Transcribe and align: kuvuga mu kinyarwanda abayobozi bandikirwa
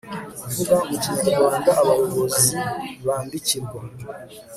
kuvuga 0.43 0.75
mu 0.89 0.95
kinyarwanda 1.03 1.69
abayobozi 1.81 2.57
bandikirwa 3.05 3.79